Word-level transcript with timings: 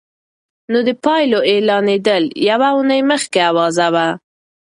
نو 0.71 0.79
د 0.87 0.89
پايلو 1.03 1.39
اعلانېدل 1.51 2.23
يوه 2.49 2.69
اونۍ 2.75 3.01
مخکې 3.11 3.39
اوازه 3.49 3.87
وه. 3.93 4.07